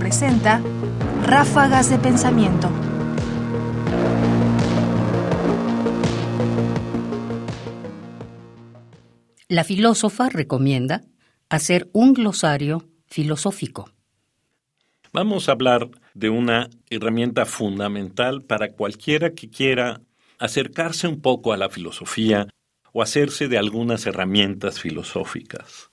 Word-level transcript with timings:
presenta 0.00 0.60
Ráfagas 1.22 1.88
de 1.88 1.98
Pensamiento. 1.98 2.68
La 9.48 9.62
filósofa 9.62 10.28
recomienda 10.28 11.02
hacer 11.48 11.88
un 11.92 12.14
glosario 12.14 12.88
filosófico. 13.06 13.88
Vamos 15.12 15.48
a 15.48 15.52
hablar 15.52 15.88
de 16.14 16.30
una 16.30 16.68
herramienta 16.90 17.46
fundamental 17.46 18.42
para 18.42 18.72
cualquiera 18.72 19.34
que 19.34 19.50
quiera 19.50 20.00
acercarse 20.40 21.06
un 21.06 21.20
poco 21.20 21.52
a 21.52 21.56
la 21.56 21.70
filosofía 21.70 22.48
o 22.92 23.02
hacerse 23.02 23.46
de 23.46 23.58
algunas 23.58 24.04
herramientas 24.06 24.80
filosóficas. 24.80 25.92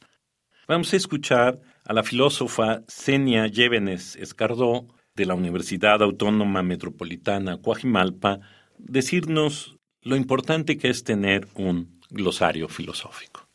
Vamos 0.68 0.94
a 0.94 0.98
escuchar 0.98 1.60
a 1.86 1.94
la 1.94 2.04
filósofa 2.04 2.84
Senia 2.88 3.48
Llévenes 3.48 4.16
Escardó 4.16 4.88
de 5.16 5.26
la 5.26 5.34
Universidad 5.34 6.04
Autónoma 6.04 6.62
Metropolitana 6.62 7.58
Coajimalpa 7.58 8.40
decirnos 8.78 9.78
lo 10.02 10.16
importante 10.16 10.78
que 10.78 10.90
es 10.90 11.04
tener 11.04 11.48
un 11.56 12.00
glosario 12.10 12.68
filosófico. 12.68 13.51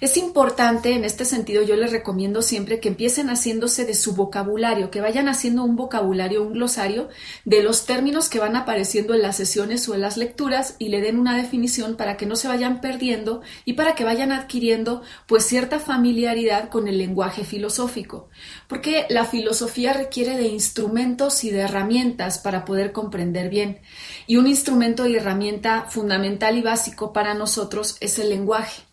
Es 0.00 0.16
importante, 0.16 0.92
en 0.92 1.04
este 1.04 1.24
sentido, 1.24 1.64
yo 1.64 1.74
les 1.74 1.90
recomiendo 1.90 2.40
siempre 2.40 2.78
que 2.78 2.86
empiecen 2.86 3.30
haciéndose 3.30 3.84
de 3.84 3.94
su 3.94 4.14
vocabulario, 4.14 4.92
que 4.92 5.00
vayan 5.00 5.28
haciendo 5.28 5.64
un 5.64 5.74
vocabulario, 5.74 6.44
un 6.44 6.52
glosario 6.52 7.08
de 7.44 7.64
los 7.64 7.84
términos 7.84 8.28
que 8.28 8.38
van 8.38 8.54
apareciendo 8.54 9.14
en 9.14 9.22
las 9.22 9.34
sesiones 9.34 9.88
o 9.88 9.96
en 9.96 10.02
las 10.02 10.16
lecturas 10.16 10.76
y 10.78 10.90
le 10.90 11.00
den 11.00 11.18
una 11.18 11.36
definición 11.36 11.96
para 11.96 12.16
que 12.16 12.26
no 12.26 12.36
se 12.36 12.46
vayan 12.46 12.80
perdiendo 12.80 13.42
y 13.64 13.72
para 13.72 13.96
que 13.96 14.04
vayan 14.04 14.30
adquiriendo 14.30 15.02
pues 15.26 15.44
cierta 15.46 15.80
familiaridad 15.80 16.68
con 16.68 16.86
el 16.86 16.96
lenguaje 16.96 17.42
filosófico. 17.42 18.28
Porque 18.68 19.04
la 19.08 19.24
filosofía 19.24 19.94
requiere 19.94 20.36
de 20.36 20.46
instrumentos 20.46 21.42
y 21.42 21.50
de 21.50 21.62
herramientas 21.62 22.38
para 22.38 22.64
poder 22.64 22.92
comprender 22.92 23.50
bien. 23.50 23.80
Y 24.28 24.36
un 24.36 24.46
instrumento 24.46 25.08
y 25.08 25.16
herramienta 25.16 25.86
fundamental 25.90 26.56
y 26.56 26.62
básico 26.62 27.12
para 27.12 27.34
nosotros 27.34 27.96
es 28.00 28.20
el 28.20 28.28
lenguaje. 28.28 28.87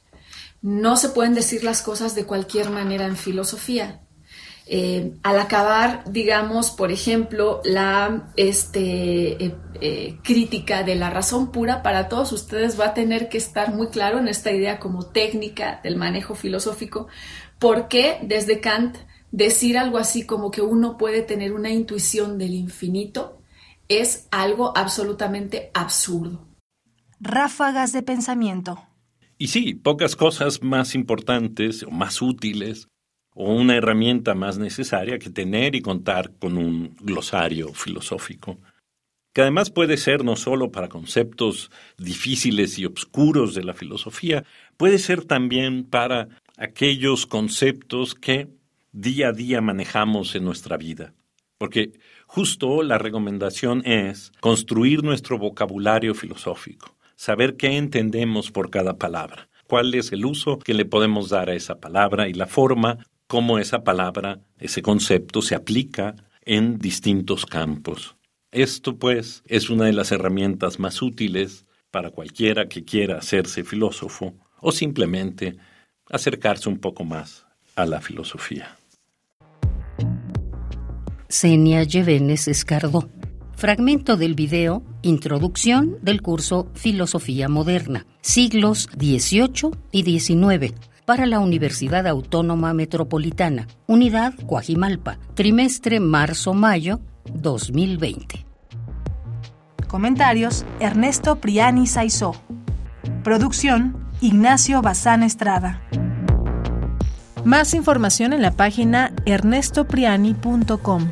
No 0.66 0.98
se 0.98 1.10
pueden 1.10 1.36
decir 1.36 1.64
las 1.64 1.84
cosas 1.84 2.16
de 2.16 2.26
cualquier 2.26 2.72
manera 2.72 3.06
en 3.06 3.18
filosofía. 3.18 4.02
Eh, 4.66 5.14
al 5.22 5.40
acabar, 5.40 6.04
digamos, 6.12 6.72
por 6.72 6.92
ejemplo, 6.92 7.62
la 7.64 8.32
este, 8.36 9.46
eh, 9.46 9.56
eh, 9.80 10.18
crítica 10.24 10.82
de 10.82 10.96
la 10.96 11.12
razón 11.12 11.52
pura, 11.52 11.84
para 11.84 12.10
todos 12.10 12.32
ustedes 12.32 12.80
va 12.80 12.86
a 12.88 12.94
tener 12.96 13.30
que 13.30 13.38
estar 13.38 13.76
muy 13.76 13.90
claro 13.90 14.18
en 14.18 14.28
esta 14.28 14.52
idea 14.52 14.80
como 14.80 15.06
técnica 15.06 15.82
del 15.84 15.98
manejo 15.98 16.34
filosófico, 16.34 17.10
porque 17.60 18.18
desde 18.24 18.60
Kant 18.60 18.98
decir 19.30 19.78
algo 19.78 20.00
así 20.00 20.26
como 20.26 20.50
que 20.50 20.64
uno 20.64 20.98
puede 20.98 21.22
tener 21.22 21.54
una 21.54 21.70
intuición 21.70 22.40
del 22.40 22.56
infinito 22.56 23.40
es 23.88 24.28
algo 24.32 24.76
absolutamente 24.76 25.70
absurdo. 25.76 26.48
Ráfagas 27.20 27.92
de 27.92 28.02
pensamiento. 28.02 28.80
Y 29.38 29.48
sí, 29.48 29.74
pocas 29.76 30.16
cosas 30.16 30.64
más 30.64 30.96
importantes 30.96 31.84
o 31.84 31.92
más 31.92 32.22
útiles 32.22 32.88
o 33.34 33.54
una 33.54 33.76
herramienta 33.76 34.34
más 34.34 34.58
necesaria 34.58 35.20
que 35.20 35.30
tener 35.30 35.76
y 35.76 35.82
contar 35.82 36.32
con 36.40 36.58
un 36.58 36.96
glosario 37.02 37.74
filosófico, 37.74 38.60
que 39.34 39.42
además 39.42 39.72
puede 39.72 39.98
ser 39.98 40.24
no 40.24 40.38
solo 40.38 40.72
para 40.72 40.88
conceptos 40.88 41.70
difíciles 41.98 42.80
y 42.80 42.86
obscuros 42.86 43.54
de 43.54 43.66
la 43.66 43.74
filosofía, 43.74 44.46
puede 44.78 45.00
ser 45.00 45.26
también 45.26 45.84
para 45.84 46.30
aquellos 46.56 47.26
conceptos 47.26 48.16
que 48.16 48.48
día 48.94 49.30
a 49.30 49.34
día 49.34 49.60
manejamos 49.60 50.34
en 50.36 50.46
nuestra 50.46 50.78
vida. 50.78 51.14
Porque 51.58 52.00
justo 52.26 52.84
la 52.84 52.98
recomendación 52.98 53.86
es 53.86 54.32
construir 54.40 55.04
nuestro 55.04 55.38
vocabulario 55.38 56.16
filosófico 56.16 56.95
saber 57.16 57.58
qué 57.58 57.78
entendemos 57.78 58.52
por 58.52 58.70
cada 58.70 58.98
palabra, 58.98 59.50
cuál 59.68 59.94
es 59.94 60.12
el 60.12 60.26
uso 60.26 60.60
que 60.60 60.74
le 60.74 60.86
podemos 60.86 61.30
dar 61.30 61.50
a 61.50 61.56
esa 61.56 61.80
palabra 61.80 62.28
y 62.28 62.34
la 62.34 62.48
forma 62.48 63.00
como 63.28 63.58
esa 63.60 63.84
palabra, 63.84 64.40
ese 64.60 64.82
concepto 64.82 65.42
se 65.42 65.56
aplica 65.56 66.16
en 66.44 66.78
distintos 66.78 67.46
campos. 67.46 68.16
Esto, 68.52 68.98
pues, 68.98 69.44
es 69.48 69.70
una 69.70 69.86
de 69.86 69.94
las 69.94 70.12
herramientas 70.12 70.80
más 70.80 71.02
útiles 71.02 71.66
para 71.92 72.12
cualquiera 72.12 72.68
que 72.68 72.86
quiera 72.86 73.18
hacerse 73.18 73.64
filósofo 73.64 74.36
o 74.62 74.72
simplemente 74.72 75.58
acercarse 76.10 76.70
un 76.70 76.78
poco 76.78 77.04
más 77.04 77.46
a 77.76 77.86
la 77.86 78.00
filosofía. 78.02 78.78
Senia 81.28 81.84
Llevenes 81.84 82.48
Escardó. 82.48 83.10
Fragmento 83.56 84.16
del 84.18 84.36
video 84.36 84.84
Introducción 85.06 85.98
del 86.02 86.24
curso 86.24 86.68
Filosofía 86.74 87.48
Moderna, 87.48 88.08
siglos 88.22 88.90
XVIII 88.92 89.70
y 89.92 90.20
XIX, 90.20 90.74
para 91.06 91.28
la 91.28 91.40
Universidad 91.40 92.08
Autónoma 92.08 92.74
Metropolitana, 92.74 93.68
Unidad 93.86 94.34
Coajimalpa, 94.48 95.20
trimestre 95.36 96.00
marzo-mayo 96.00 97.02
2020. 97.32 98.48
Comentarios: 99.88 100.66
Ernesto 100.80 101.36
Priani 101.36 101.86
Saizó. 101.86 102.32
Producción: 103.24 104.10
Ignacio 104.22 104.82
Bazán 104.82 105.22
Estrada. 105.22 105.84
Más 107.44 107.76
información 107.76 108.34
en 108.34 108.42
la 108.42 108.54
página 108.54 109.14
ernestopriani.com. 109.28 111.12